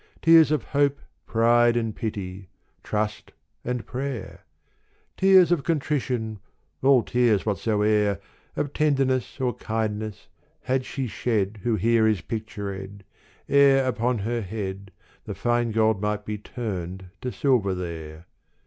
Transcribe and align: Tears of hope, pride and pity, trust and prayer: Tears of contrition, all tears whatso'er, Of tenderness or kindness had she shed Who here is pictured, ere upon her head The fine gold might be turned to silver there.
Tears 0.23 0.49
of 0.49 0.63
hope, 0.63 0.99
pride 1.27 1.77
and 1.77 1.95
pity, 1.95 2.49
trust 2.81 3.33
and 3.63 3.85
prayer: 3.85 4.45
Tears 5.15 5.51
of 5.51 5.63
contrition, 5.63 6.39
all 6.81 7.03
tears 7.03 7.43
whatso'er, 7.45 8.19
Of 8.55 8.73
tenderness 8.73 9.39
or 9.39 9.53
kindness 9.53 10.27
had 10.61 10.85
she 10.85 11.05
shed 11.05 11.59
Who 11.61 11.75
here 11.75 12.07
is 12.07 12.21
pictured, 12.21 13.03
ere 13.47 13.85
upon 13.85 14.17
her 14.17 14.41
head 14.41 14.89
The 15.25 15.35
fine 15.35 15.69
gold 15.69 16.01
might 16.01 16.25
be 16.25 16.39
turned 16.39 17.11
to 17.21 17.31
silver 17.31 17.75
there. 17.75 18.25